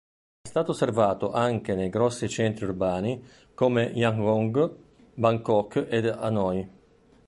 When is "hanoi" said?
6.07-6.67